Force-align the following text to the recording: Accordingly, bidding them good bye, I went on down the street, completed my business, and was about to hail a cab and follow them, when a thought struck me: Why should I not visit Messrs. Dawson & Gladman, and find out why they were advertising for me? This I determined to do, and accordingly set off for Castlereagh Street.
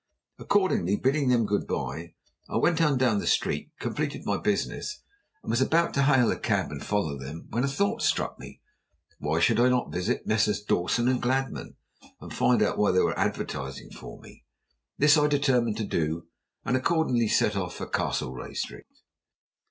Accordingly, 0.39 0.95
bidding 0.95 1.29
them 1.29 1.45
good 1.45 1.67
bye, 1.67 2.15
I 2.49 2.57
went 2.57 2.81
on 2.81 2.97
down 2.97 3.19
the 3.19 3.27
street, 3.27 3.69
completed 3.79 4.25
my 4.25 4.37
business, 4.39 5.03
and 5.43 5.51
was 5.51 5.61
about 5.61 5.93
to 5.93 6.01
hail 6.01 6.31
a 6.31 6.39
cab 6.39 6.71
and 6.71 6.83
follow 6.83 7.19
them, 7.19 7.45
when 7.51 7.63
a 7.63 7.67
thought 7.67 8.01
struck 8.01 8.39
me: 8.39 8.61
Why 9.19 9.39
should 9.39 9.59
I 9.59 9.69
not 9.69 9.91
visit 9.91 10.25
Messrs. 10.25 10.63
Dawson 10.63 11.05
& 11.19 11.21
Gladman, 11.21 11.75
and 12.19 12.33
find 12.33 12.63
out 12.63 12.79
why 12.79 12.89
they 12.89 12.99
were 13.01 13.19
advertising 13.19 13.91
for 13.91 14.19
me? 14.21 14.43
This 14.97 15.19
I 15.19 15.27
determined 15.27 15.77
to 15.77 15.85
do, 15.85 16.25
and 16.65 16.75
accordingly 16.75 17.27
set 17.27 17.55
off 17.55 17.75
for 17.75 17.85
Castlereagh 17.85 18.55
Street. 18.55 18.87